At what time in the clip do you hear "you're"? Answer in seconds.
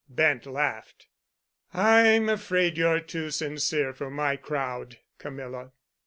2.75-3.01